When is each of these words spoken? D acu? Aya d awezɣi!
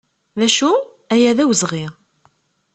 D 0.39 0.41
acu? 0.47 0.71
Aya 1.13 1.37
d 1.37 1.39
awezɣi! 1.43 1.85